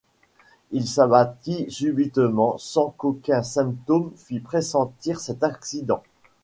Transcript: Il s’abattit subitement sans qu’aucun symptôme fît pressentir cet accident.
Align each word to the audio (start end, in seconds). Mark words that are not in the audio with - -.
Il 0.71 0.87
s’abattit 0.87 1.69
subitement 1.69 2.57
sans 2.57 2.89
qu’aucun 2.97 3.43
symptôme 3.43 4.11
fît 4.15 4.39
pressentir 4.39 5.19
cet 5.19 5.43
accident. 5.43 6.01